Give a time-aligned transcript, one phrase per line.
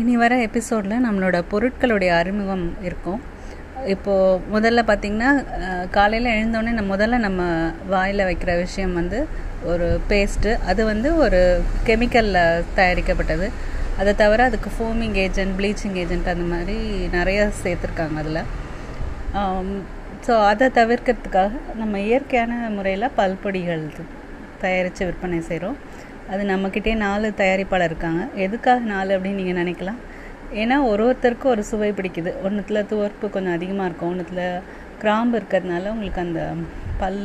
[0.00, 3.20] இனி வர எபிசோடில் நம்மளோட பொருட்களுடைய அறிமுகம் இருக்கும்.
[3.92, 5.30] இப்போது முதல்ல பார்த்திங்கன்னா
[5.96, 7.42] காலையில் எழுந்தோடனே நம்ம முதல்ல நம்ம
[7.92, 9.18] வாயில் வைக்கிற விஷயம் வந்து
[9.72, 11.40] ஒரு பேஸ்ட்டு அது வந்து ஒரு
[11.88, 13.48] கெமிக்கலில் தயாரிக்கப்பட்டது.
[14.00, 16.78] அதை தவிர அதுக்கு ஃபோமிங் ஏஜென்ட் ப்ளீச்சிங் ஏஜென்ட் அந்த மாதிரி
[17.18, 18.42] நிறைய சேர்த்துருக்காங்க அதில்.
[20.26, 21.52] ஸோ அதை தவிர்க்கிறதுக்காக
[21.82, 23.84] நம்ம இயற்கையான முறையில் பல்பொடிகள்
[24.62, 25.78] தயாரித்து விற்பனை செய்கிறோம்
[26.32, 28.22] அது நம்மக்கிட்டே நாலு தயாரிப்பாளர் இருக்காங்க.
[28.44, 30.00] எதுக்காக நாலு அப்படின்னு நீங்கள் நினைக்கலாம்?
[30.62, 32.30] ஏன்னா ஒரு ஒருத்தருக்கும் ஒரு சுவை பிடிக்குது.
[32.46, 34.10] ஒன்றுத்தில் துவர்ப்பு கொஞ்சம் அதிகமாக இருக்கும்.
[34.12, 34.46] ஒன்றுத்தில்
[35.02, 36.42] கிராம்பு இருக்கிறதுனால உங்களுக்கு அந்த
[37.00, 37.20] பல்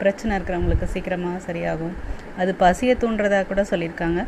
[0.00, 1.94] பிரச்சனை இருக்கிறவங்களுக்கு சீக்கிரமாக சரியாகும்.
[2.40, 4.20] அது பசியை தூண்டுறதா கூட சொல்லியிருக்காங்க.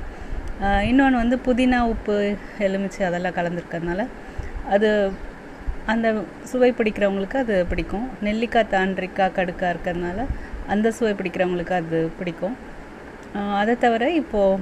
[0.90, 2.16] இன்னொன்று வந்து புதினா உப்பு
[2.66, 4.02] எலுமிச்சை அதெல்லாம் கலந்துருக்கிறதுனால
[4.74, 4.90] அது
[5.92, 6.08] அந்த
[6.50, 8.06] சுவை பிடிக்கிறவங்களுக்கு அது பிடிக்கும்.
[8.26, 10.20] நெல்லிக்காய் தாண்டிக்காய் கடுக்காக இருக்கிறதுனால
[10.74, 12.54] அந்த சுவை பிடிக்கிறவங்களுக்கு அது பிடிக்கும்.
[13.60, 14.60] அதை தவிர இப்போது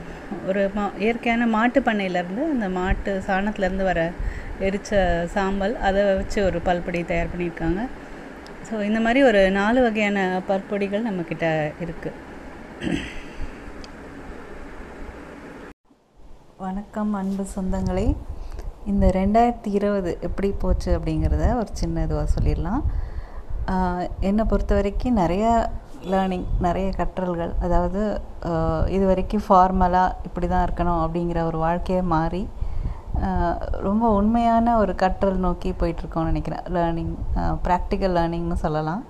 [0.51, 4.01] ஒரு மா இயற்கையான மாட்டு பண்ணையிலேருந்து அந்த மாட்டு சாணத்துலேருந்து வர
[4.67, 5.01] எரிச்ச
[5.35, 7.83] சாம்பல் அதை வச்சு ஒரு பல்பொடி தயார் பண்ணியிருக்காங்க.
[8.69, 10.19] ஸோ இந்த மாதிரி ஒரு நாலு வகையான
[10.51, 11.47] பற்பொடிகள் நம்மக்கிட்ட
[11.85, 12.19] இருக்குது
[16.65, 18.09] வணக்கம் அன்பு சொந்தங்களே.
[18.91, 22.83] இந்த ரெண்டாயிரத்தி இருபது எப்படி போச்சு அப்படிங்கிறத ஒரு சின்ன இதுவாக சொல்லிடலாம்.
[24.29, 25.53] என்னை பொறுத்த வரைக்கும் நிறையா
[26.13, 27.53] லேர்னிங் நிறைய கற்றல்கள்.
[27.65, 28.01] அதாவது
[28.95, 32.43] இது வரைக்கும் ஃபார்மலாக இப்படி தான் இருக்கணும் அப்படிங்கிற ஒரு வாழ்க்கையை மாறி
[33.87, 36.65] ரொம்ப உண்மையான ஒரு கற்றல் நோக்கி போயிட்டுருக்கோம்னு நினைக்கிறேன்.
[36.77, 37.13] லேர்னிங்
[37.67, 39.03] ப்ராக்டிக்கல் லேர்னிங்னு சொல்லலாம்.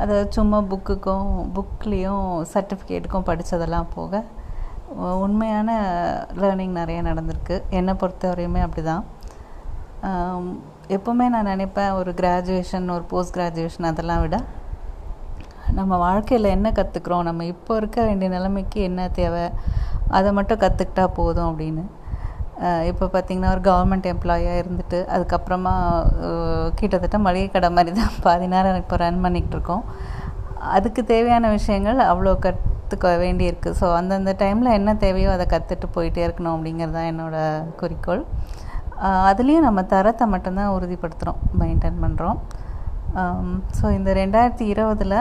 [0.00, 4.22] அதாவது சும்மா புக்குக்கும் புக்லேயும் சர்டிஃபிகேட்டுக்கும் படித்ததெல்லாம் போக
[5.24, 5.70] உண்மையான
[6.42, 7.56] லேர்னிங் நிறைய நடந்திருக்கு.
[7.78, 9.04] என்னை பொறுத்த வரையுமே அப்படி தான்
[10.96, 14.36] எப்போவுமே நான் நினைப்பேன் ஒரு கிராஜுவேஷன் ஒரு போஸ்ட் கிராஜுவேஷன் அதெல்லாம் விட
[15.78, 19.44] நம்ம வாழ்க்கையில் என்ன கற்றுக்குறோம் நம்ம இப்போ இருக்க வேண்டிய நிலைமைக்கு என்ன தேவை?
[20.18, 21.84] அதை மட்டும் கற்றுக்கிட்டா போதும் அப்படின்னு.
[22.90, 25.74] இப்போ பார்த்திங்கன்னா ஒரு கவர்மெண்ட் எம்ப்ளாயாக இருந்துட்டு அதுக்கப்புறமா
[26.80, 29.84] கிட்டத்தட்ட மளிகை கடை மாதிரி தான் பாதி நேரம் இப்போ ரன் பண்ணிகிட்டு இருக்கோம்.
[30.76, 33.70] அதுக்கு தேவையான விஷயங்கள் அவ்வளோ கற்றுக்க வேண்டியிருக்கு.
[33.80, 38.24] ஸோ அந்தந்த டைமில் என்ன தேவையோ அதை கற்றுட்டு போயிட்டே இருக்கணும் அப்படிங்கிறது தான் என்னோடய குறிக்கோள்.
[39.30, 42.38] அதுலேயும் நம்ம தரத்தை மட்டும்தான் உறுதிப்படுத்துகிறோம் மெயின்டைன் பண்ணுறோம்
[43.78, 45.16] ஸோ இந்த ரெண்டாயிரத்தி இருபதில்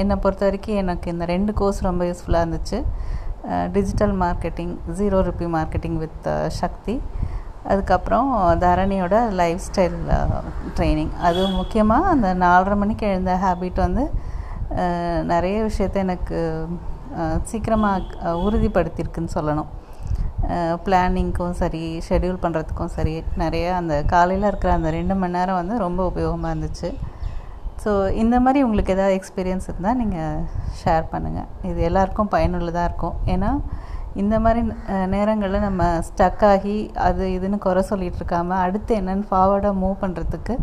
[0.00, 2.78] என்னை பொறுத்த வரைக்கும் எனக்கு இந்த ரெண்டு கோர்ஸ் ரொம்ப யூஸ்ஃபுல்லாக இருந்துச்சு.
[3.76, 6.28] Digital marketing zero rupee marketing with
[6.60, 6.96] Sakthi
[7.72, 8.28] அதுக்கப்புறம்
[8.64, 9.96] தரணியோட லைஃப் ஸ்டைல்
[10.76, 14.04] ட்ரைனிங் அது முக்கியமாக அந்த நாலரை மணிக்கு எழுந்த ஹேபிட் வந்து
[15.32, 16.38] நிறைய விஷயத்த எனக்கு
[17.50, 19.70] சீக்கிரமாக உறுதிப்படுத்தியிருக்குன்னு சொல்லணும்.
[20.84, 26.00] பிளானிங்க்கும் சரி ஷெடியூல் பண்ணுறதுக்கும் சரி நிறைய அந்த காலையில் இருக்கிற அந்த ரெண்டு மணி நேரம் வந்து ரொம்ப
[26.10, 26.90] உபயோகமாக இருந்துச்சு.
[27.82, 27.90] ஸோ
[28.22, 30.44] இந்த மாதிரி உங்களுக்கு ஏதாவது எக்ஸ்பீரியன்ஸ் இருந்தால் நீங்கள்
[30.80, 33.16] ஷேர் பண்ணுங்கள் இது எல்லாருக்கும் பயனுள்ளதாக இருக்கும்.
[33.34, 33.50] ஏன்னா
[34.22, 34.60] இந்த மாதிரி
[35.14, 40.54] நேரங்களில் நம்ம ஸ்டக் ஆகி அது இதுன்னு குறை சொல்லிகிட்டு இருக்காமல் அடுத்து என்னென்னு ஃபார்வர்டாக மூவ் பண்ணுறதுக்கு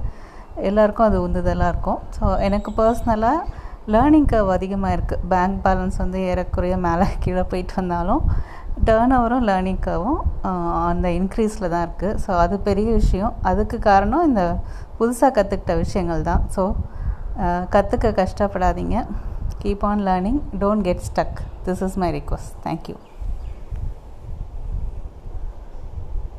[0.69, 1.99] எல்லாருக்கும் அது உந்துதலாக இருக்கும்.
[2.17, 3.45] ஸோ எனக்கு பர்சனலாக
[3.93, 8.21] லேர்னிங் கர்வ் அதிகமாக இருக்குது பேங்க் பேலன்ஸ் வந்து ஏறக்குறைய மேலே கீழே போயிட்டு வந்தாலும்
[8.87, 10.21] டேர்ன் ஓவரும் லேர்னிங் கர்வும்
[10.89, 13.33] அந்த இன்க்ரீஸில் தான் இருக்குது ஸோ அது பெரிய விஷயம்.
[13.49, 14.43] அதுக்கு காரணம் இந்த
[14.99, 16.43] புதுசாக கற்றுக்கிட்ட விஷயங்கள் தான்.
[16.55, 16.63] ஸோ
[17.75, 18.97] கற்றுக்க கஷ்டப்படாதீங்க.
[19.63, 22.95] Keep on learning don't get stuck this is my request thank you